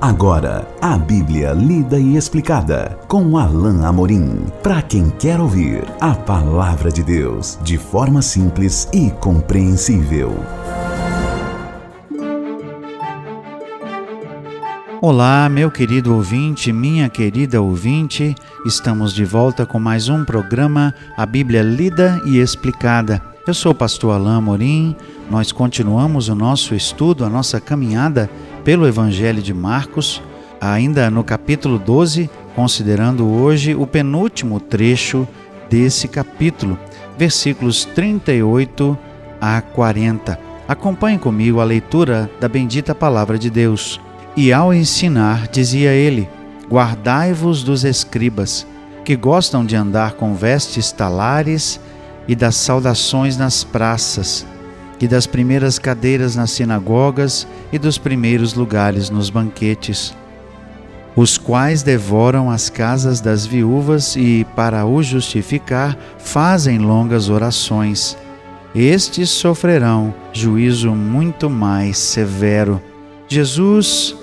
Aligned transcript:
Agora, 0.00 0.64
a 0.80 0.96
Bíblia 0.96 1.52
lida 1.52 1.98
e 1.98 2.16
explicada 2.16 2.96
com 3.08 3.36
Alain 3.36 3.84
Amorim. 3.84 4.46
Para 4.62 4.80
quem 4.80 5.10
quer 5.10 5.40
ouvir 5.40 5.82
a 6.00 6.14
palavra 6.14 6.88
de 6.88 7.02
Deus 7.02 7.58
de 7.64 7.76
forma 7.76 8.22
simples 8.22 8.88
e 8.92 9.10
compreensível. 9.10 10.36
Olá, 15.02 15.48
meu 15.48 15.68
querido 15.68 16.14
ouvinte, 16.14 16.72
minha 16.72 17.08
querida 17.08 17.60
ouvinte, 17.60 18.36
estamos 18.64 19.12
de 19.12 19.24
volta 19.24 19.66
com 19.66 19.80
mais 19.80 20.08
um 20.08 20.24
programa 20.24 20.94
A 21.16 21.26
Bíblia 21.26 21.62
Lida 21.62 22.22
e 22.24 22.38
Explicada. 22.38 23.20
Eu 23.48 23.54
sou 23.54 23.72
o 23.72 23.74
pastor 23.74 24.14
Alain 24.14 24.36
Amorim, 24.36 24.96
nós 25.28 25.50
continuamos 25.50 26.28
o 26.28 26.36
nosso 26.36 26.72
estudo, 26.72 27.24
a 27.24 27.28
nossa 27.28 27.60
caminhada 27.60 28.30
pelo 28.68 28.86
Evangelho 28.86 29.40
de 29.40 29.54
Marcos, 29.54 30.22
ainda 30.60 31.10
no 31.10 31.24
capítulo 31.24 31.78
12, 31.78 32.28
considerando 32.54 33.26
hoje 33.26 33.74
o 33.74 33.86
penúltimo 33.86 34.60
trecho 34.60 35.26
desse 35.70 36.06
capítulo, 36.06 36.78
versículos 37.16 37.86
38 37.86 38.98
a 39.40 39.62
40. 39.62 40.38
Acompanhe 40.68 41.18
comigo 41.18 41.60
a 41.60 41.64
leitura 41.64 42.30
da 42.38 42.46
bendita 42.46 42.94
palavra 42.94 43.38
de 43.38 43.48
Deus. 43.48 43.98
E 44.36 44.52
ao 44.52 44.74
ensinar, 44.74 45.48
dizia 45.48 45.92
ele: 45.92 46.28
Guardai-vos 46.70 47.62
dos 47.62 47.84
escribas, 47.84 48.66
que 49.02 49.16
gostam 49.16 49.64
de 49.64 49.76
andar 49.76 50.12
com 50.12 50.34
vestes 50.34 50.92
talares 50.92 51.80
e 52.28 52.36
das 52.36 52.56
saudações 52.56 53.38
nas 53.38 53.64
praças 53.64 54.46
e 55.00 55.06
das 55.08 55.26
primeiras 55.26 55.78
cadeiras 55.78 56.36
nas 56.36 56.50
sinagogas 56.50 57.46
e 57.72 57.78
dos 57.78 57.98
primeiros 57.98 58.54
lugares 58.54 59.10
nos 59.10 59.30
banquetes, 59.30 60.14
os 61.14 61.36
quais 61.36 61.82
devoram 61.82 62.50
as 62.50 62.70
casas 62.70 63.20
das 63.20 63.44
viúvas 63.44 64.14
e, 64.14 64.46
para 64.54 64.86
o 64.86 65.02
justificar, 65.02 65.96
fazem 66.18 66.78
longas 66.78 67.28
orações. 67.28 68.16
Estes 68.74 69.30
sofrerão 69.30 70.14
juízo 70.32 70.92
muito 70.94 71.50
mais 71.50 71.98
severo. 71.98 72.80
Jesus, 73.26 74.14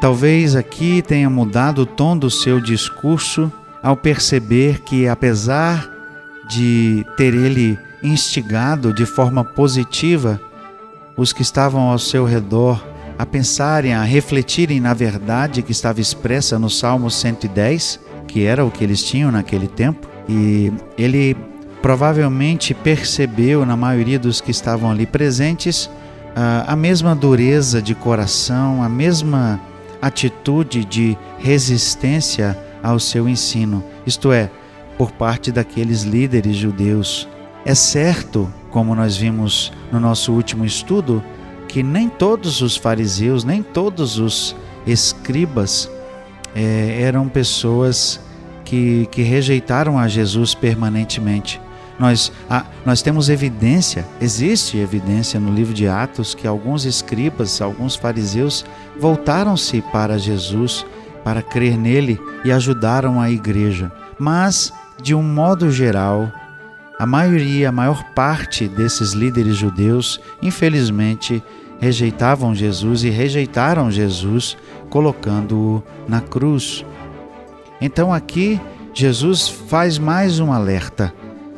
talvez 0.00 0.54
aqui 0.54 1.02
tenha 1.02 1.28
mudado 1.28 1.82
o 1.82 1.86
tom 1.86 2.16
do 2.16 2.30
seu 2.30 2.60
discurso 2.60 3.52
ao 3.82 3.96
perceber 3.96 4.80
que, 4.80 5.08
apesar 5.08 5.90
de 6.48 7.04
ter 7.16 7.34
ele 7.34 7.78
instigado 8.04 8.92
de 8.92 9.06
forma 9.06 9.42
positiva 9.42 10.40
os 11.16 11.32
que 11.32 11.42
estavam 11.42 11.90
ao 11.90 11.98
seu 11.98 12.24
redor 12.24 12.84
a 13.18 13.24
pensarem, 13.24 13.94
a 13.94 14.02
refletirem 14.02 14.80
na 14.80 14.92
verdade 14.92 15.62
que 15.62 15.72
estava 15.72 16.00
expressa 16.00 16.58
no 16.58 16.68
Salmo 16.68 17.10
110, 17.10 18.00
que 18.26 18.44
era 18.44 18.64
o 18.64 18.70
que 18.70 18.84
eles 18.84 19.02
tinham 19.02 19.30
naquele 19.30 19.68
tempo, 19.68 20.08
e 20.28 20.72
ele 20.98 21.36
provavelmente 21.80 22.74
percebeu 22.74 23.64
na 23.64 23.76
maioria 23.76 24.18
dos 24.18 24.40
que 24.40 24.50
estavam 24.50 24.90
ali 24.90 25.06
presentes 25.06 25.88
a 26.66 26.74
mesma 26.74 27.14
dureza 27.14 27.80
de 27.80 27.94
coração, 27.94 28.82
a 28.82 28.88
mesma 28.88 29.60
atitude 30.02 30.84
de 30.84 31.16
resistência 31.38 32.58
ao 32.82 32.98
seu 32.98 33.28
ensino, 33.28 33.84
isto 34.04 34.32
é, 34.32 34.50
por 34.98 35.12
parte 35.12 35.52
daqueles 35.52 36.02
líderes 36.02 36.56
judeus 36.56 37.28
é 37.64 37.74
certo, 37.74 38.52
como 38.70 38.94
nós 38.94 39.16
vimos 39.16 39.72
no 39.90 39.98
nosso 39.98 40.32
último 40.32 40.64
estudo, 40.64 41.22
que 41.68 41.82
nem 41.82 42.08
todos 42.08 42.60
os 42.60 42.76
fariseus, 42.76 43.44
nem 43.44 43.62
todos 43.62 44.18
os 44.18 44.54
escribas 44.86 45.90
é, 46.54 47.00
eram 47.02 47.28
pessoas 47.28 48.20
que, 48.64 49.08
que 49.10 49.22
rejeitaram 49.22 49.98
a 49.98 50.08
Jesus 50.08 50.54
permanentemente. 50.54 51.60
Nós, 51.98 52.32
ah, 52.50 52.64
nós 52.84 53.02
temos 53.02 53.28
evidência, 53.28 54.04
existe 54.20 54.78
evidência 54.78 55.38
no 55.38 55.52
livro 55.52 55.72
de 55.72 55.86
Atos 55.86 56.34
que 56.34 56.46
alguns 56.46 56.84
escribas, 56.84 57.60
alguns 57.60 57.94
fariseus 57.94 58.64
voltaram-se 58.98 59.80
para 59.92 60.18
Jesus 60.18 60.84
para 61.22 61.40
crer 61.40 61.78
nele 61.78 62.20
e 62.44 62.52
ajudaram 62.52 63.20
a 63.20 63.30
igreja. 63.30 63.90
Mas, 64.18 64.72
de 65.00 65.14
um 65.14 65.22
modo 65.22 65.70
geral, 65.70 66.30
a 66.98 67.06
maioria, 67.06 67.68
a 67.68 67.72
maior 67.72 68.04
parte 68.14 68.68
desses 68.68 69.12
líderes 69.12 69.56
judeus, 69.56 70.20
infelizmente, 70.40 71.42
rejeitavam 71.80 72.54
Jesus 72.54 73.02
e 73.02 73.10
rejeitaram 73.10 73.90
Jesus 73.90 74.56
colocando-o 74.88 75.82
na 76.08 76.20
cruz. 76.20 76.84
Então 77.80 78.12
aqui 78.12 78.60
Jesus 78.92 79.48
faz 79.48 79.98
mais 79.98 80.38
um 80.38 80.52
alerta, 80.52 81.12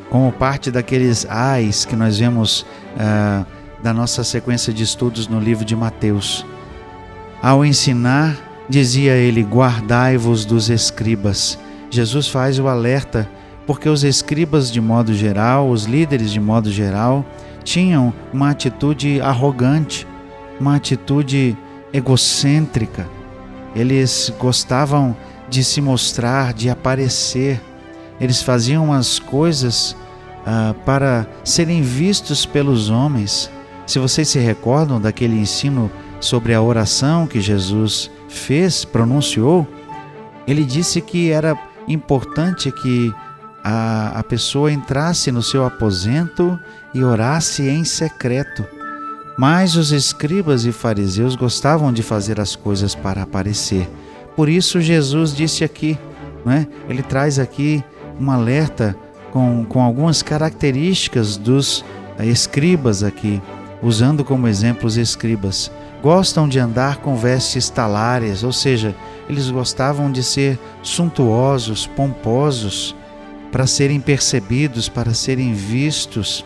como 0.08 0.32
parte 0.32 0.70
daqueles 0.70 1.26
ais 1.28 1.84
que 1.84 1.94
nós 1.94 2.18
vemos 2.18 2.62
uh, 2.62 3.46
da 3.82 3.92
nossa 3.92 4.24
sequência 4.24 4.72
de 4.72 4.82
estudos 4.82 5.28
no 5.28 5.38
livro 5.38 5.64
de 5.64 5.76
Mateus. 5.76 6.46
Ao 7.42 7.64
ensinar, 7.64 8.36
dizia 8.68 9.12
ele: 9.12 9.42
Guardai-vos 9.42 10.46
dos 10.46 10.70
escribas. 10.70 11.58
Jesus 11.90 12.26
faz 12.26 12.58
o 12.58 12.66
alerta 12.66 13.28
porque 13.66 13.88
os 13.88 14.04
escribas, 14.04 14.70
de 14.70 14.80
modo 14.80 15.12
geral, 15.12 15.68
os 15.68 15.84
líderes, 15.84 16.30
de 16.30 16.40
modo 16.40 16.70
geral, 16.70 17.24
tinham 17.64 18.14
uma 18.32 18.50
atitude 18.50 19.20
arrogante, 19.20 20.06
uma 20.60 20.76
atitude 20.76 21.56
egocêntrica. 21.92 23.08
Eles 23.74 24.32
gostavam 24.38 25.16
de 25.48 25.64
se 25.64 25.80
mostrar, 25.80 26.52
de 26.52 26.70
aparecer. 26.70 27.60
Eles 28.20 28.40
faziam 28.40 28.92
as 28.92 29.18
coisas 29.18 29.96
uh, 30.46 30.72
para 30.84 31.26
serem 31.44 31.82
vistos 31.82 32.46
pelos 32.46 32.88
homens. 32.88 33.50
Se 33.86 33.98
vocês 33.98 34.28
se 34.28 34.38
recordam 34.38 35.00
daquele 35.00 35.38
ensino 35.38 35.90
sobre 36.20 36.54
a 36.54 36.62
oração 36.62 37.26
que 37.26 37.40
Jesus 37.40 38.10
fez, 38.28 38.84
pronunciou, 38.84 39.66
ele 40.46 40.64
disse 40.64 41.00
que 41.00 41.30
era 41.30 41.58
importante 41.88 42.70
que 42.70 43.12
a, 43.68 44.20
a 44.20 44.22
pessoa 44.22 44.70
entrasse 44.70 45.32
no 45.32 45.42
seu 45.42 45.66
aposento 45.66 46.56
e 46.94 47.02
orasse 47.02 47.68
em 47.68 47.82
secreto. 47.82 48.64
Mas 49.36 49.74
os 49.74 49.90
escribas 49.90 50.64
e 50.64 50.70
fariseus 50.70 51.34
gostavam 51.34 51.92
de 51.92 52.00
fazer 52.00 52.40
as 52.40 52.54
coisas 52.54 52.94
para 52.94 53.22
aparecer. 53.22 53.90
Por 54.36 54.48
isso 54.48 54.80
Jesus 54.80 55.34
disse 55.34 55.64
aqui, 55.64 55.98
né? 56.44 56.68
ele 56.88 57.02
traz 57.02 57.40
aqui 57.40 57.82
um 58.20 58.30
alerta 58.30 58.96
com, 59.32 59.64
com 59.64 59.82
algumas 59.82 60.22
características 60.22 61.36
dos 61.36 61.84
escribas 62.20 63.02
aqui, 63.02 63.42
usando 63.82 64.24
como 64.24 64.46
exemplo 64.46 64.86
os 64.86 64.96
escribas. 64.96 65.72
Gostam 66.00 66.48
de 66.48 66.60
andar 66.60 66.98
com 66.98 67.16
vestes 67.16 67.68
talárias, 67.68 68.44
ou 68.44 68.52
seja, 68.52 68.94
eles 69.28 69.50
gostavam 69.50 70.12
de 70.12 70.22
ser 70.22 70.56
suntuosos, 70.84 71.84
pomposos, 71.84 72.94
para 73.56 73.66
serem 73.66 73.98
percebidos, 73.98 74.86
para 74.86 75.14
serem 75.14 75.54
vistos. 75.54 76.44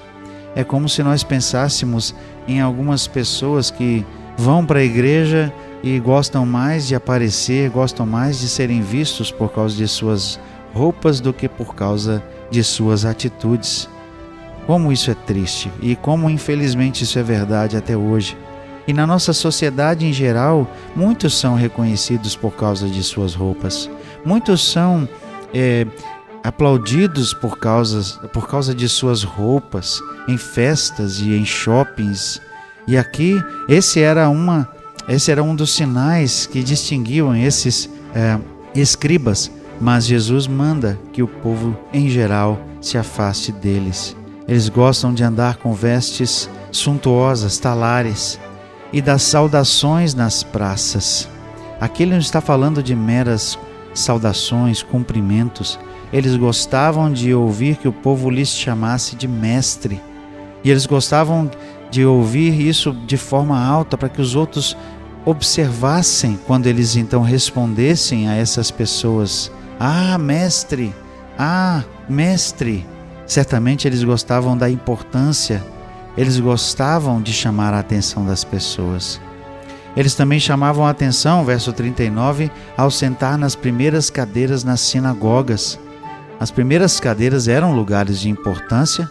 É 0.55 0.63
como 0.63 0.89
se 0.89 1.03
nós 1.03 1.25
pensássemos 1.25 2.15
em 2.47 2.61
algumas 2.61 3.09
pessoas 3.09 3.69
que 3.69 4.07
vão 4.39 4.65
para 4.65 4.79
a 4.79 4.85
igreja 4.85 5.53
e 5.83 5.99
gostam 5.99 6.47
mais 6.47 6.87
de 6.87 6.95
aparecer, 6.95 7.69
gostam 7.69 8.07
mais 8.07 8.39
de 8.39 8.49
serem 8.49 8.81
vistos 8.81 9.33
por 9.33 9.51
causa 9.51 9.75
de 9.75 9.89
suas 9.89 10.39
roupas 10.73 11.19
do 11.19 11.33
que 11.33 11.49
por 11.49 11.75
causa 11.75 12.23
de 12.49 12.63
suas 12.63 13.05
atitudes. 13.05 13.89
Como 14.65 14.93
isso 14.93 15.11
é 15.11 15.15
triste 15.15 15.69
e 15.83 15.97
como 15.97 16.31
infelizmente 16.31 17.03
isso 17.03 17.19
é 17.19 17.25
verdade 17.25 17.77
até 17.77 17.97
hoje. 17.97 18.39
E 18.87 18.93
na 18.93 19.05
nossa 19.05 19.33
sociedade 19.33 20.07
em 20.07 20.13
geral, 20.13 20.65
muitos 20.95 21.37
são 21.37 21.57
reconhecidos 21.57 22.37
por 22.37 22.55
causa 22.55 22.89
de 22.89 23.03
suas 23.03 23.35
roupas. 23.35 23.91
Muitos 24.25 24.65
são 24.65 25.09
é, 25.53 25.85
aplaudidos 26.43 27.35
por 27.35 27.59
causa, 27.59 28.19
por 28.29 28.49
causa 28.49 28.75
de 28.75 28.89
suas 28.89 29.23
roupas 29.23 30.01
em 30.29 30.37
festas 30.37 31.21
e 31.21 31.35
em 31.35 31.45
shoppings. 31.45 32.41
E 32.87 32.97
aqui 32.97 33.43
esse 33.69 34.01
era 34.01 34.29
uma 34.29 34.69
esse 35.09 35.31
era 35.31 35.43
um 35.43 35.57
dos 35.57 35.73
sinais 35.73 36.47
que 36.47 36.63
distinguiam 36.63 37.35
esses 37.35 37.91
é, 38.15 38.39
escribas, 38.75 39.51
mas 39.81 40.07
Jesus 40.07 40.47
manda 40.47 40.99
que 41.13 41.23
o 41.23 41.27
povo 41.27 41.77
em 41.93 42.09
geral 42.09 42.61
se 42.81 42.97
afaste 42.97 43.51
deles. 43.51 44.17
Eles 44.47 44.69
gostam 44.69 45.13
de 45.13 45.25
andar 45.25 45.57
com 45.57 45.73
vestes 45.73 46.49
suntuosas, 46.71 47.59
talares 47.59 48.39
e 48.93 49.01
das 49.01 49.23
saudações 49.23 50.15
nas 50.15 50.43
praças. 50.43 51.29
Aqui 51.81 52.03
ele 52.03 52.13
não 52.13 52.19
está 52.19 52.41
falando 52.41 52.83
de 52.83 52.95
meras 52.95 53.59
saudações, 53.95 54.83
cumprimentos, 54.83 55.79
eles 56.13 56.37
gostavam 56.37 57.13
de 57.13 57.33
ouvir 57.33 57.77
que 57.77 57.87
o 57.87 57.93
povo 57.93 58.31
lhes 58.31 58.49
chamasse 58.49 59.15
de 59.15 59.29
mestre. 59.29 60.01
E 60.65 60.71
eles 60.71 60.87
gostavam 60.87 61.51
de 61.91 62.05
ouvir 62.05 62.61
isso 62.61 62.93
de 62.93 63.17
forma 63.17 63.63
alta 63.63 63.97
para 63.97 64.09
que 64.09 64.21
os 64.21 64.35
outros 64.35 64.77
observassem 65.25 66.39
quando 66.47 66.67
eles 66.67 66.97
então 66.97 67.23
respondessem 67.23 68.29
a 68.29 68.35
essas 68.35 68.71
pessoas: 68.71 69.51
Ah, 69.79 70.19
mestre, 70.19 70.95
ah, 71.39 71.85
mestre. 72.09 72.87
Certamente 73.27 73.87
eles 73.87 74.03
gostavam 74.03 74.57
da 74.57 74.69
importância, 74.69 75.65
eles 76.17 76.41
gostavam 76.41 77.23
de 77.23 77.33
chamar 77.33 77.73
a 77.73 77.79
atenção 77.79 78.27
das 78.27 78.43
pessoas. 78.43 79.21
Eles 79.97 80.15
também 80.15 80.39
chamavam 80.39 80.87
a 80.87 80.91
atenção, 80.91 81.45
verso 81.45 81.73
39, 81.73 82.51
ao 82.77 82.91
sentar 82.91 83.37
nas 83.39 83.55
primeiras 83.55 84.11
cadeiras 84.11 84.65
nas 84.65 84.81
sinagogas. 84.81 85.79
As 86.41 86.51
primeiras 86.51 86.99
cadeiras 86.99 87.49
eram 87.49 87.75
lugares 87.75 88.19
de 88.19 88.31
importância, 88.31 89.07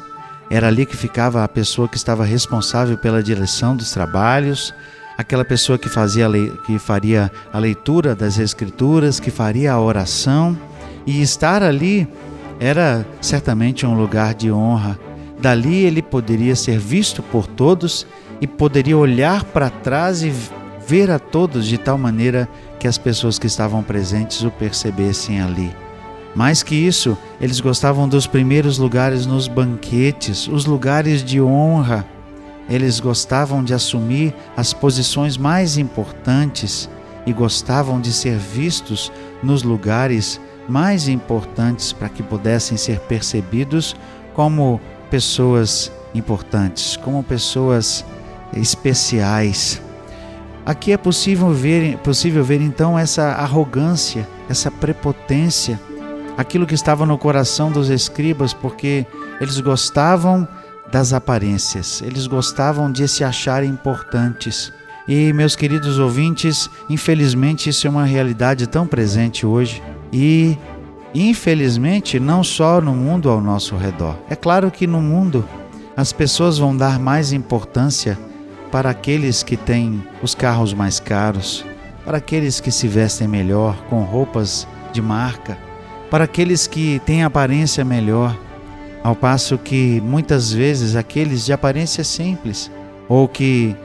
era 0.50 0.68
ali 0.68 0.84
que 0.84 0.98
ficava 0.98 1.44
a 1.44 1.48
pessoa 1.48 1.88
que 1.88 1.96
estava 1.96 2.26
responsável 2.26 2.98
pela 2.98 3.22
direção 3.22 3.76
dos 3.76 3.92
trabalhos, 3.92 4.74
aquela 5.16 5.46
pessoa 5.46 5.78
que 5.78 5.88
fazia 5.88 6.28
que 6.66 6.80
faria 6.80 7.32
a 7.54 7.60
leitura 7.60 8.16
das 8.16 8.40
escrituras, 8.40 9.20
que 9.20 9.30
faria 9.30 9.74
a 9.74 9.80
oração, 9.80 10.58
e 11.06 11.22
estar 11.22 11.62
ali 11.62 12.08
era 12.60 13.06
certamente 13.22 13.86
um 13.86 13.94
lugar 13.94 14.34
de 14.34 14.52
honra. 14.52 15.00
Dali 15.40 15.86
ele 15.86 16.02
poderia 16.02 16.56
ser 16.56 16.80
visto 16.80 17.22
por 17.22 17.46
todos 17.46 18.08
e 18.42 18.48
poderia 18.48 18.98
olhar 18.98 19.44
para 19.44 19.70
trás 19.70 20.24
e 20.24 20.34
ver 20.88 21.12
a 21.12 21.20
todos 21.20 21.68
de 21.68 21.78
tal 21.78 21.96
maneira 21.98 22.50
que 22.80 22.88
as 22.88 22.98
pessoas 22.98 23.38
que 23.38 23.46
estavam 23.46 23.84
presentes 23.84 24.42
o 24.42 24.50
percebessem 24.50 25.40
ali. 25.40 25.72
Mais 26.40 26.64
que 26.64 26.74
isso, 26.74 27.18
eles 27.42 27.60
gostavam 27.60 28.08
dos 28.08 28.26
primeiros 28.26 28.78
lugares 28.78 29.26
nos 29.26 29.50
banquetes, 29.50 30.48
os 30.48 30.66
lugares 30.66 31.22
de 31.22 31.42
honra. 31.42 32.06
Eles 32.70 33.02
gostavam 33.02 33.62
de 33.62 33.74
assumir 33.74 34.34
as 34.56 34.72
posições 34.72 35.36
mais 35.36 35.78
importantes 35.78 36.90
e 37.26 37.34
gostavam 37.34 38.00
de 38.00 38.14
ser 38.14 38.38
vistos 38.38 39.12
nos 39.44 39.64
lugares 39.64 40.40
mais 40.66 41.10
importantes 41.10 41.92
para 41.92 42.08
que 42.08 42.24
pudessem 42.24 42.78
ser 42.78 43.02
percebidos 43.02 43.94
como 44.34 44.80
pessoas 45.12 45.92
importantes, 46.16 46.96
como 46.96 47.22
pessoas 47.22 48.06
especiais. 48.56 49.82
Aqui 50.66 50.94
é 50.94 50.98
possível 50.98 51.52
ver, 51.52 51.98
possível 51.98 52.46
ver 52.46 52.62
então 52.62 52.98
essa 52.98 53.24
arrogância, 53.24 54.26
essa 54.48 54.72
prepotência, 54.72 55.78
aquilo 56.40 56.66
que 56.66 56.74
estava 56.74 57.06
no 57.06 57.18
coração 57.18 57.70
dos 57.70 57.90
escribas, 57.90 58.54
porque 58.54 59.06
eles 59.42 59.60
gostavam 59.60 60.48
das 60.90 61.12
aparências, 61.12 62.02
eles 62.02 62.28
gostavam 62.28 62.90
de 62.90 63.06
se 63.10 63.26
achar 63.26 63.62
importantes. 63.62 64.72
E, 65.06 65.34
meus 65.34 65.54
queridos 65.54 66.00
ouvintes, 66.00 66.70
infelizmente 66.90 67.70
isso 67.70 67.86
é 67.86 67.90
uma 67.90 68.06
realidade 68.06 68.68
tão 68.68 68.88
presente 68.88 69.46
hoje 69.46 69.84
e, 70.14 70.58
infelizmente, 71.14 72.22
não 72.22 72.42
só 72.42 72.80
no 72.80 72.94
mundo 72.94 73.30
ao 73.30 73.42
nosso 73.42 73.76
redor. 73.76 74.16
É 74.30 74.36
claro 74.36 74.72
que 74.72 74.88
no 74.88 75.02
mundo 75.02 75.44
as 75.98 76.14
pessoas 76.14 76.58
vão 76.58 76.76
dar 76.76 76.98
mais 77.00 77.34
importância 77.34 78.18
para 78.72 78.92
aqueles 78.92 79.44
que 79.44 79.58
têm 79.58 80.02
os 80.24 80.34
carros 80.34 80.74
mais 80.74 81.02
caros, 81.02 81.66
para 82.06 82.20
aqueles 82.20 82.62
que 82.62 82.72
se 82.72 82.88
vestem 82.88 83.28
melhor, 83.28 83.76
com 83.90 84.04
roupas 84.04 84.66
de 84.94 85.02
marca, 85.02 85.58
para 86.10 86.24
aqueles 86.24 86.68
que 86.68 87.02
têm 87.06 87.24
aparência 87.24 87.86
melhor, 87.86 88.38
ao 89.04 89.16
passo 89.16 89.58
que 89.58 90.02
muitas 90.02 90.52
vezes 90.52 90.96
aqueles 90.96 91.46
de 91.46 91.54
aparência 91.54 92.04
simples, 92.04 92.72
ou 93.08 93.28
que 93.28 93.76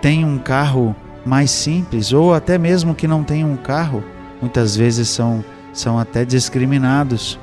têm 0.00 0.24
um 0.24 0.38
carro 0.38 0.94
mais 1.24 1.50
simples, 1.50 2.12
ou 2.12 2.34
até 2.34 2.58
mesmo 2.58 2.94
que 2.94 3.06
não 3.06 3.22
têm 3.22 3.44
um 3.44 3.56
carro, 3.56 4.02
muitas 4.40 4.76
vezes 4.76 5.08
são, 5.08 5.44
são 5.72 5.98
até 5.98 6.24
discriminados. 6.24 7.38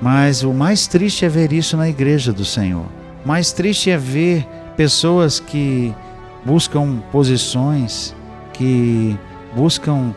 Mas 0.00 0.42
o 0.42 0.52
mais 0.52 0.86
triste 0.86 1.24
é 1.24 1.28
ver 1.28 1.52
isso 1.52 1.76
na 1.76 1.88
igreja 1.88 2.32
do 2.32 2.44
Senhor. 2.44 2.86
O 3.24 3.28
mais 3.28 3.52
triste 3.52 3.90
é 3.90 3.98
ver 3.98 4.46
pessoas 4.76 5.38
que 5.38 5.94
buscam 6.44 7.02
posições, 7.12 8.14
que 8.52 9.18
buscam 9.54 10.14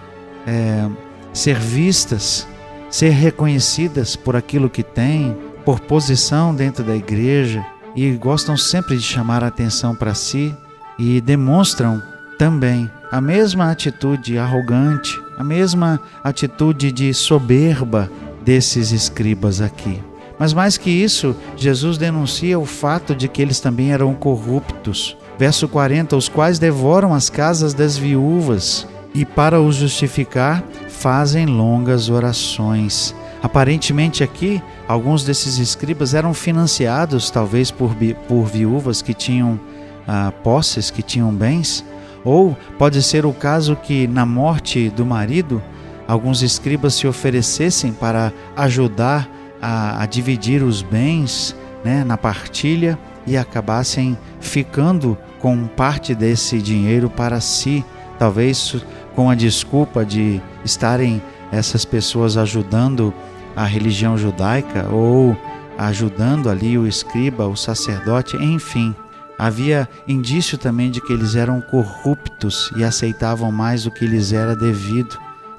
é, 0.47 0.87
ser 1.33 1.57
vistas, 1.59 2.47
ser 2.93 3.09
reconhecidas 3.09 4.15
por 4.15 4.35
aquilo 4.35 4.69
que 4.69 4.83
têm, 4.83 5.35
por 5.65 5.79
posição 5.79 6.53
dentro 6.53 6.83
da 6.83 6.95
igreja 6.95 7.65
e 7.95 8.11
gostam 8.11 8.55
sempre 8.55 8.95
de 8.95 9.01
chamar 9.01 9.43
a 9.43 9.47
atenção 9.47 9.95
para 9.95 10.13
si 10.13 10.55
e 10.99 11.19
demonstram 11.19 11.99
também 12.37 12.87
a 13.11 13.19
mesma 13.19 13.71
atitude 13.71 14.37
arrogante, 14.37 15.19
a 15.39 15.43
mesma 15.43 15.99
atitude 16.23 16.91
de 16.91 17.11
soberba 17.15 18.11
desses 18.45 18.91
escribas 18.91 19.59
aqui. 19.59 19.99
Mas 20.37 20.53
mais 20.53 20.77
que 20.77 20.91
isso, 20.91 21.35
Jesus 21.57 21.97
denuncia 21.97 22.59
o 22.59 22.65
fato 22.65 23.15
de 23.15 23.27
que 23.27 23.41
eles 23.41 23.59
também 23.59 23.91
eram 23.91 24.13
corruptos, 24.13 25.17
Verso 25.35 25.67
40: 25.67 26.15
Os 26.15 26.29
quais 26.29 26.59
devoram 26.59 27.11
as 27.11 27.27
casas 27.27 27.73
das 27.73 27.97
viúvas 27.97 28.87
e, 29.15 29.25
para 29.25 29.59
os 29.59 29.77
justificar, 29.77 30.63
fazem 30.93 31.45
longas 31.45 32.09
orações. 32.09 33.13
Aparentemente, 33.41 34.23
aqui, 34.23 34.61
alguns 34.87 35.25
desses 35.25 35.57
escribas 35.57 36.13
eram 36.13 36.33
financiados, 36.33 37.29
talvez 37.29 37.71
por, 37.71 37.93
por 38.27 38.45
viúvas 38.45 39.01
que 39.01 39.13
tinham 39.13 39.59
ah, 40.07 40.31
posses, 40.43 40.89
que 40.89 41.01
tinham 41.01 41.33
bens, 41.33 41.83
ou 42.23 42.55
pode 42.77 43.01
ser 43.03 43.25
o 43.25 43.33
caso 43.33 43.75
que, 43.75 44.07
na 44.07 44.25
morte 44.25 44.89
do 44.89 45.05
marido, 45.05 45.61
alguns 46.07 46.41
escribas 46.41 46.93
se 46.93 47.05
oferecessem 47.05 47.91
para 47.91 48.31
ajudar 48.55 49.29
a, 49.61 50.01
a 50.01 50.05
dividir 50.05 50.63
os 50.63 50.81
bens 50.81 51.55
né, 51.83 52.03
na 52.05 52.17
partilha 52.17 52.97
e 53.25 53.35
acabassem 53.35 54.17
ficando 54.39 55.17
com 55.39 55.67
parte 55.67 56.15
desse 56.15 56.59
dinheiro 56.59 57.09
para 57.09 57.41
si, 57.41 57.83
talvez 58.17 58.75
com 59.15 59.29
a 59.29 59.35
desculpa 59.35 60.05
de 60.05 60.41
estarem 60.63 61.21
essas 61.51 61.85
pessoas 61.85 62.37
ajudando 62.37 63.13
a 63.55 63.65
religião 63.65 64.17
judaica 64.17 64.87
ou 64.91 65.37
ajudando 65.77 66.49
ali 66.49 66.77
o 66.77 66.87
escriba, 66.87 67.47
o 67.47 67.55
sacerdote, 67.55 68.35
enfim. 68.37 68.95
Havia 69.37 69.89
indício 70.07 70.57
também 70.57 70.91
de 70.91 71.01
que 71.01 71.11
eles 71.11 71.35
eram 71.35 71.61
corruptos 71.61 72.71
e 72.77 72.83
aceitavam 72.83 73.51
mais 73.51 73.83
do 73.83 73.91
que 73.91 74.05
lhes 74.05 74.31
era 74.31 74.55
devido. 74.55 75.17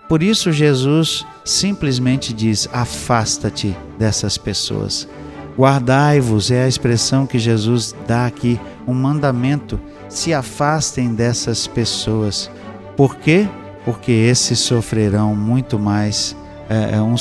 Por 0.09 0.23
isso, 0.23 0.53
Jesus 0.53 1.27
simplesmente 1.45 2.33
diz: 2.33 2.69
afasta-te 2.73 3.77
dessas 3.99 4.39
pessoas. 4.39 5.09
Guardai-vos 5.57 6.51
é 6.51 6.65
a 6.65 6.69
expressão 6.69 7.27
que 7.27 7.39
Jesus 7.39 7.95
dá 8.07 8.27
aqui, 8.27 8.61
um 8.87 8.95
mandamento. 8.95 9.81
Se 10.09 10.35
afastem 10.35 11.15
dessas 11.15 11.67
pessoas. 11.67 12.51
Por 12.97 13.17
quê? 13.17 13.49
Porque 13.85 14.13
esses 14.13 14.59
sofrerão 14.61 15.35
muito 15.35 15.79
mais, 15.79 16.37
é, 16.69 16.97
é 16.97 17.03
um, 17.03 17.15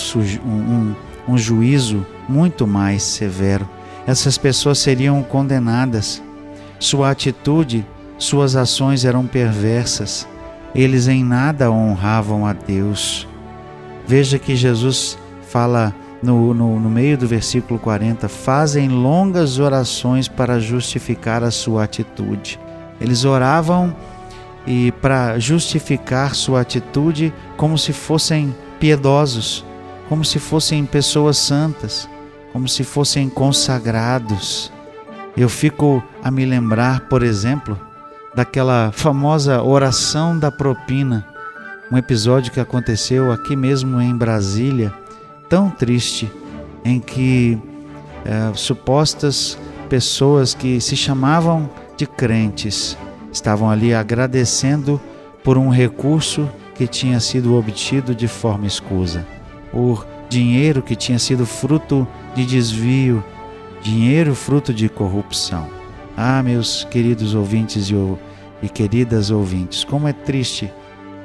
um, 0.45 0.95
um 1.27 1.37
juízo 1.37 2.05
muito 2.27 2.67
mais 2.67 3.03
severo. 3.03 3.67
Essas 4.05 4.37
pessoas 4.37 4.79
seriam 4.79 5.21
condenadas. 5.23 6.21
Sua 6.79 7.11
atitude, 7.11 7.85
suas 8.17 8.55
ações 8.55 9.05
eram 9.05 9.25
perversas. 9.25 10.27
Eles 10.75 11.07
em 11.07 11.23
nada 11.23 11.71
honravam 11.71 12.45
a 12.45 12.53
Deus. 12.53 13.27
Veja 14.07 14.37
que 14.37 14.55
Jesus 14.55 15.17
fala 15.47 15.93
no, 16.21 16.53
no, 16.53 16.79
no, 16.79 16.89
meio 16.89 17.17
do 17.17 17.27
versículo 17.27 17.79
40, 17.79 18.29
fazem 18.29 18.87
longas 18.87 19.59
orações 19.59 20.27
para 20.27 20.59
justificar 20.59 21.43
a 21.43 21.51
sua 21.51 21.83
atitude. 21.83 22.59
Eles 22.99 23.25
oravam 23.25 23.93
e 24.65 24.91
para 24.93 25.37
justificar 25.39 26.35
sua 26.35 26.61
atitude 26.61 27.33
como 27.57 27.77
se 27.77 27.91
fossem 27.93 28.55
piedosos, 28.79 29.65
como 30.07 30.23
se 30.23 30.39
fossem 30.39 30.85
pessoas 30.85 31.37
santas, 31.37 32.07
como 32.51 32.67
se 32.67 32.83
fossem 32.83 33.29
consagrados. 33.29 34.71
Eu 35.35 35.49
fico 35.49 36.03
a 36.23 36.29
me 36.29 36.45
lembrar, 36.45 37.01
por 37.07 37.23
exemplo, 37.23 37.79
daquela 38.35 38.91
famosa 38.91 39.61
oração 39.61 40.37
da 40.37 40.51
propina, 40.51 41.27
um 41.91 41.97
episódio 41.97 42.51
que 42.51 42.59
aconteceu 42.59 43.31
aqui 43.31 43.55
mesmo 43.55 43.99
em 44.01 44.15
Brasília 44.15 44.93
tão 45.49 45.69
triste 45.69 46.31
em 46.83 46.99
que 46.99 47.57
é, 48.25 48.51
supostas 48.55 49.57
pessoas 49.89 50.53
que 50.53 50.81
se 50.81 50.95
chamavam 50.95 51.69
de 51.95 52.07
crentes 52.07 52.97
estavam 53.33 53.69
ali 53.69 53.93
agradecendo 53.93 55.01
por 55.43 55.57
um 55.57 55.67
recurso 55.67 56.49
que 56.75 56.87
tinha 56.87 57.19
sido 57.19 57.55
obtido 57.55 58.15
de 58.15 58.27
forma 58.27 58.65
escusa, 58.65 59.25
por 59.71 60.07
dinheiro 60.29 60.81
que 60.81 60.95
tinha 60.95 61.19
sido 61.19 61.45
fruto 61.45 62.07
de 62.35 62.45
desvio, 62.45 63.23
dinheiro 63.81 64.33
fruto 64.33 64.73
de 64.73 64.87
corrupção. 64.87 65.67
Ah, 66.15 66.41
meus 66.43 66.83
queridos 66.85 67.33
ouvintes 67.33 67.89
e, 67.89 67.95
e 68.61 68.69
queridas 68.69 69.31
ouvintes, 69.31 69.83
como 69.83 70.07
é 70.07 70.13
triste 70.13 70.71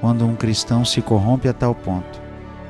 quando 0.00 0.24
um 0.24 0.34
cristão 0.34 0.84
se 0.84 1.02
corrompe 1.02 1.46
a 1.46 1.52
tal 1.52 1.74
ponto. 1.74 2.20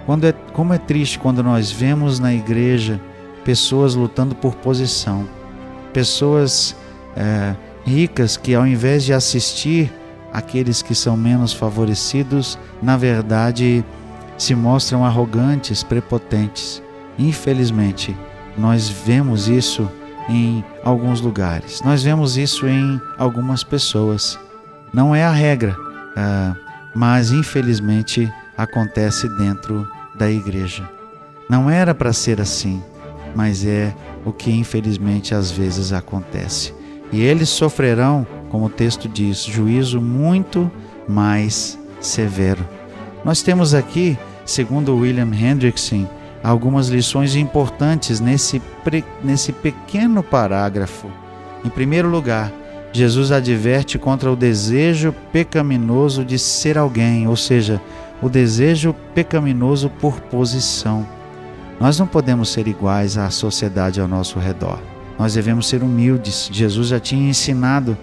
Quando 0.04 0.26
é, 0.26 0.33
como 0.52 0.73
é 0.73 0.78
triste 0.78 1.18
quando 1.18 1.42
nós 1.42 1.71
vemos 1.71 2.18
na 2.18 2.35
igreja 2.35 3.00
pessoas 3.45 3.95
lutando 3.95 4.35
por 4.35 4.54
posição, 4.57 5.28
pessoas 5.92 6.75
é, 7.16 7.54
ricas 7.88 8.37
que, 8.37 8.54
ao 8.54 8.66
invés 8.66 9.02
de 9.04 9.12
assistir 9.12 9.92
aqueles 10.33 10.83
que 10.83 10.95
são 10.95 11.16
menos 11.16 11.52
favorecidos, 11.52 12.59
na 12.83 12.97
verdade 12.97 13.85
se 14.37 14.54
mostram 14.54 15.04
arrogantes, 15.04 15.83
prepotentes. 15.83 16.80
Infelizmente, 17.18 18.16
nós 18.57 18.88
vemos 18.88 19.49
isso 19.49 19.90
em 20.28 20.64
alguns 20.85 21.21
lugares, 21.21 21.80
nós 21.83 22.02
vemos 22.02 22.37
isso 22.37 22.68
em 22.68 23.00
algumas 23.18 23.64
pessoas. 23.64 24.38
Não 24.92 25.14
é 25.14 25.25
a 25.25 25.33
regra, 25.33 25.76
uh, 25.76 26.57
mas 26.95 27.33
infelizmente 27.33 28.33
acontece 28.57 29.28
dentro 29.37 29.88
da 30.14 30.30
igreja. 30.30 30.88
Não 31.49 31.68
era 31.71 31.95
para 31.95 32.12
ser 32.12 32.40
assim, 32.40 32.83
mas 33.35 33.64
é 33.64 33.95
o 34.25 34.33
que 34.33 34.50
infelizmente 34.50 35.35
às 35.35 35.50
vezes 35.50 35.92
acontece. 35.92 36.77
E 37.12 37.21
eles 37.23 37.49
sofrerão, 37.49 38.27
como 38.50 38.67
o 38.67 38.71
texto 38.71 39.09
diz, 39.09 39.43
juízo 39.45 40.00
muito 40.00 40.71
mais 41.09 41.79
severo. 42.00 42.65
Nós 43.25 43.43
temos 43.43 43.75
aqui, 43.75 44.19
segundo 44.45 44.97
William 44.97 45.31
Hendrickson, 45.33 46.07
algumas 46.43 46.88
lições 46.88 47.35
importantes 47.35 48.21
nesse, 48.21 48.62
nesse 49.23 49.53
pequeno 49.53 50.23
parágrafo. 50.23 51.11
Em 51.65 51.69
primeiro 51.69 52.09
lugar, 52.09 52.53
Jesus 52.93 53.33
adverte 53.33 53.99
contra 53.99 54.31
o 54.31 54.37
desejo 54.37 55.15
pecaminoso 55.33 56.25
de 56.25 56.38
ser 56.38 56.79
alguém, 56.79 57.27
ou 57.27 57.37
seja, 57.37 57.81
o 58.23 58.29
desejo 58.29 58.95
pecaminoso 59.15 59.91
por 60.00 60.21
posição. 60.21 61.07
Nós 61.81 61.99
não 61.99 62.07
podemos 62.07 62.49
ser 62.49 62.67
iguais 62.67 63.17
à 63.17 63.31
sociedade 63.31 64.00
ao 64.00 64.09
nosso 64.09 64.38
redor. 64.38 64.79
Nós 65.18 65.34
devemos 65.34 65.66
ser 65.66 65.82
humildes. 65.82 66.48
Jesus 66.52 66.88
já 66.88 67.00
tinha 67.00 67.28
ensinado 67.28 67.96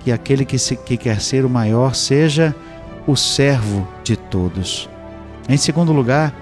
que 0.00 0.10
aquele 0.10 0.44
que, 0.44 0.58
se, 0.58 0.76
que 0.76 0.96
quer 0.96 1.20
ser 1.20 1.44
o 1.44 1.50
maior 1.50 1.94
seja 1.94 2.54
o 3.06 3.16
servo 3.16 3.86
de 4.02 4.16
todos. 4.16 4.88
Em 5.48 5.56
segundo 5.56 5.92
lugar, 5.92 6.34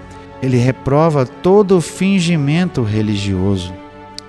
ele 0.42 0.56
reprova 0.56 1.26
todo 1.26 1.80
fingimento 1.80 2.82
religioso. 2.82 3.74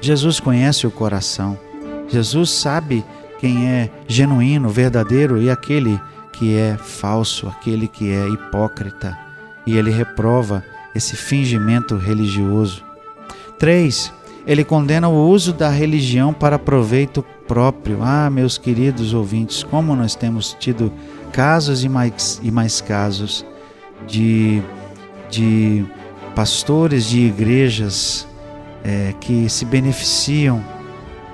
Jesus 0.02 0.40
conhece 0.40 0.88
o 0.88 0.92
coração. 0.92 1.58
Jesus 2.08 2.50
sabe 2.50 3.06
quem 3.40 3.68
é 3.70 3.90
genuíno, 4.08 4.70
verdadeiro 4.70 5.42
e 5.42 5.50
aquele 5.50 6.00
que 6.34 6.56
é 6.56 6.78
falso, 6.78 7.48
aquele 7.48 7.88
que 7.88 8.12
é 8.12 8.28
hipócrita. 8.28 9.18
E 9.66 9.78
ele 9.78 9.92
reprova 9.92 10.64
esse 10.94 11.16
fingimento 11.16 11.96
religioso. 11.96 12.84
3. 13.60 14.12
Ele 14.46 14.64
condena 14.64 15.08
o 15.08 15.30
uso 15.30 15.54
da 15.54 15.70
religião 15.70 16.34
para 16.34 16.58
proveito 16.58 17.24
próprio. 17.48 18.00
Ah, 18.02 18.30
meus 18.30 18.58
queridos 18.58 19.14
ouvintes, 19.14 19.64
como 19.64 19.96
nós 19.96 20.16
temos 20.16 20.56
tido 20.60 20.92
casos 21.32 21.84
e 21.84 21.90
mais, 21.90 22.40
e 22.44 22.52
mais 22.52 22.82
casos 22.82 23.46
de, 24.08 24.62
de 25.30 25.86
pastores 26.36 27.06
de 27.06 27.20
igrejas 27.20 28.28
é, 28.84 29.14
que 29.20 29.48
se 29.50 29.64
beneficiam 29.66 30.64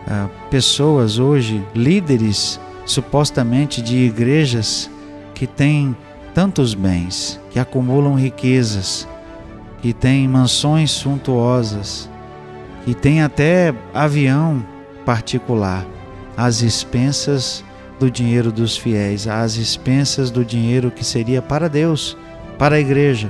ah, 0.08 0.28
pessoas 0.50 1.20
hoje, 1.20 1.64
líderes 1.74 2.60
supostamente 2.86 3.82
de 3.82 3.98
igrejas 3.98 4.90
que 5.34 5.46
têm 5.46 5.96
tantos 6.34 6.74
bens, 6.74 7.40
que 7.52 7.60
acumulam 7.60 8.16
riquezas, 8.16 9.08
que 9.82 9.94
têm 9.94 10.28
mansões 10.28 10.92
suntuosas, 10.92 12.10
que 12.88 12.96
têm 12.96 13.22
até 13.22 13.76
avião 13.94 14.66
particular, 15.06 15.86
às 16.38 16.62
expensas 16.62 17.62
do 18.00 18.10
dinheiro 18.10 18.50
dos 18.50 18.78
fiéis, 18.78 19.28
às 19.28 19.58
expensas 19.58 20.32
do 20.32 20.46
dinheiro 20.46 20.90
que 20.90 21.04
seria 21.04 21.42
para 21.42 21.68
Deus, 21.68 22.16
para 22.58 22.78
a 22.78 22.80
igreja. 22.80 23.30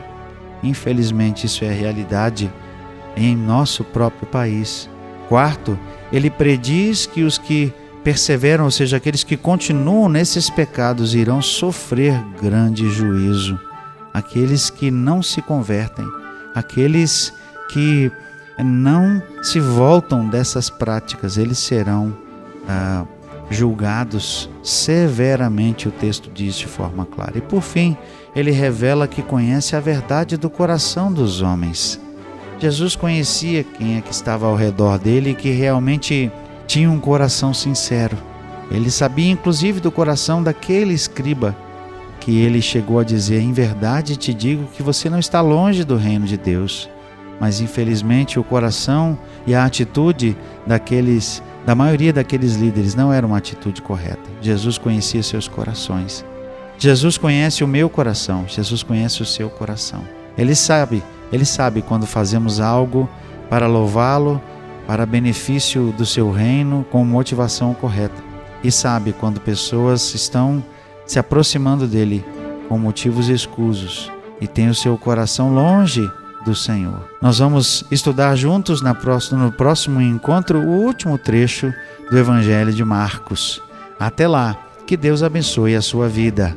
Infelizmente, 0.61 1.47
isso 1.47 1.65
é 1.65 1.71
realidade 1.71 2.53
em 3.15 3.35
nosso 3.35 3.83
próprio 3.83 4.27
país. 4.27 4.87
Quarto, 5.27 5.75
ele 6.13 6.29
prediz 6.29 7.07
que 7.07 7.23
os 7.23 7.39
que 7.39 7.73
perseveram, 8.03 8.65
ou 8.65 8.71
seja, 8.71 8.97
aqueles 8.97 9.23
que 9.23 9.35
continuam 9.35 10.07
nesses 10.07 10.51
pecados, 10.51 11.15
irão 11.15 11.41
sofrer 11.41 12.13
grande 12.39 12.87
juízo. 12.91 13.59
Aqueles 14.13 14.69
que 14.69 14.91
não 14.91 15.23
se 15.23 15.41
convertem, 15.41 16.05
aqueles 16.53 17.33
que 17.73 18.11
não 18.63 19.21
se 19.43 19.59
voltam 19.59 20.27
dessas 20.27 20.69
práticas, 20.69 21.37
eles 21.37 21.59
serão 21.59 22.15
ah, 22.67 23.05
julgados 23.49 24.49
severamente, 24.63 25.87
o 25.87 25.91
texto 25.91 26.29
diz 26.33 26.55
de 26.55 26.67
forma 26.67 27.05
clara. 27.05 27.37
E 27.37 27.41
por 27.41 27.61
fim, 27.61 27.95
ele 28.35 28.51
revela 28.51 29.07
que 29.07 29.21
conhece 29.21 29.75
a 29.75 29.79
verdade 29.79 30.37
do 30.37 30.49
coração 30.49 31.11
dos 31.11 31.41
homens. 31.41 31.99
Jesus 32.59 32.95
conhecia 32.95 33.63
quem 33.63 33.97
é 33.97 34.01
que 34.01 34.11
estava 34.11 34.47
ao 34.47 34.55
redor 34.55 34.97
dele 34.97 35.31
e 35.31 35.35
que 35.35 35.51
realmente 35.51 36.31
tinha 36.65 36.89
um 36.89 36.99
coração 36.99 37.53
sincero. 37.53 38.17
Ele 38.69 38.91
sabia 38.91 39.31
inclusive 39.31 39.79
do 39.79 39.91
coração 39.91 40.43
daquele 40.43 40.93
escriba 40.93 41.55
que 42.19 42.37
ele 42.41 42.61
chegou 42.61 42.99
a 42.99 43.03
dizer: 43.03 43.39
Em 43.39 43.53
verdade 43.53 44.17
te 44.17 44.33
digo 44.33 44.67
que 44.75 44.83
você 44.83 45.09
não 45.09 45.19
está 45.19 45.39
longe 45.39 45.83
do 45.83 45.95
reino 45.95 46.25
de 46.25 46.35
Deus. 46.35 46.89
Mas 47.39 47.61
infelizmente 47.61 48.39
o 48.39 48.43
coração 48.43 49.17
e 49.45 49.53
a 49.53 49.63
atitude 49.63 50.35
daqueles, 50.65 51.43
da 51.65 51.75
maioria 51.75 52.11
daqueles 52.11 52.55
líderes 52.55 52.95
não 52.95 53.13
era 53.13 53.25
uma 53.25 53.37
atitude 53.37 53.81
correta. 53.81 54.29
Jesus 54.41 54.77
conhecia 54.77 55.21
seus 55.21 55.47
corações. 55.47 56.25
Jesus 56.79 57.17
conhece 57.17 57.63
o 57.63 57.67
meu 57.67 57.89
coração, 57.89 58.45
Jesus 58.47 58.83
conhece 58.83 59.21
o 59.21 59.25
seu 59.25 59.49
coração. 59.49 60.03
Ele 60.37 60.53
sabe 60.53 61.03
ele 61.31 61.45
sabe 61.45 61.81
quando 61.81 62.05
fazemos 62.05 62.59
algo 62.59 63.09
para 63.49 63.67
louvá-lo, 63.67 64.41
para 64.85 65.05
benefício 65.05 65.93
do 65.97 66.05
seu 66.05 66.31
reino, 66.31 66.85
com 66.89 67.03
motivação 67.03 67.73
correta. 67.73 68.23
E 68.63 68.71
sabe 68.71 69.13
quando 69.13 69.41
pessoas 69.41 70.13
estão 70.13 70.63
se 71.05 71.19
aproximando 71.19 71.85
dele 71.87 72.25
com 72.69 72.77
motivos 72.77 73.29
escusos 73.29 74.11
e 74.41 74.47
têm 74.47 74.69
o 74.69 74.75
seu 74.75 74.97
coração 74.97 75.53
longe 75.53 76.09
do 76.47 76.55
Senhor. 76.55 77.03
Nós 77.21 77.37
vamos 77.39 77.83
estudar 77.91 78.33
juntos 78.35 78.81
no 78.81 79.51
próximo 79.51 80.01
encontro 80.01 80.59
o 80.59 80.85
último 80.85 81.17
trecho 81.17 81.73
do 82.09 82.17
Evangelho 82.17 82.71
de 82.73 82.85
Marcos. 82.85 83.61
Até 83.99 84.25
lá, 84.27 84.55
que 84.85 84.95
Deus 84.95 85.21
abençoe 85.21 85.75
a 85.75 85.81
sua 85.81 86.07
vida. 86.07 86.55